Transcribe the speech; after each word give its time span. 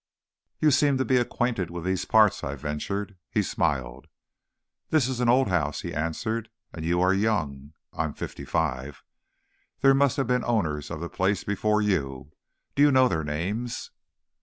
"You 0.59 0.71
seem 0.71 0.97
to 0.97 1.05
be 1.05 1.17
acquainted 1.17 1.69
with 1.69 1.85
these 1.85 2.05
parts," 2.05 2.43
I 2.43 2.55
ventured. 2.55 3.17
He 3.29 3.43
smiled. 3.43 4.07
"This 4.89 5.07
is 5.07 5.19
an 5.19 5.29
old 5.29 5.47
house," 5.49 5.81
he 5.81 5.93
answered, 5.93 6.49
"and 6.73 6.83
you 6.83 6.99
are 7.01 7.13
young." 7.13 7.73
(I 7.93 8.05
am 8.05 8.13
fifty 8.15 8.43
five.) 8.43 9.03
"There 9.81 9.93
must 9.93 10.17
have 10.17 10.25
been 10.25 10.43
owners 10.43 10.89
of 10.89 11.01
the 11.01 11.07
place 11.09 11.43
before 11.43 11.83
you. 11.83 12.31
Do 12.73 12.81
you 12.81 12.91
know 12.91 13.07
their 13.07 13.23
names?" 13.23 13.91